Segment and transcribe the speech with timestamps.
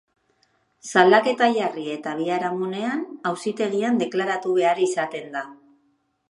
[0.93, 5.47] Salaketa jarri eta biharamunean, auzitegian deklaratu behar izaten da.